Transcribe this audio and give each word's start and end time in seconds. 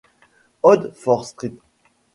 Ode 0.63 0.95
for 0.95 1.23
St. 1.23 1.61